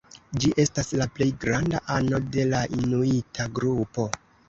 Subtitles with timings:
[0.43, 4.13] Ĝi estas la plej granda ano de la inuita grupo.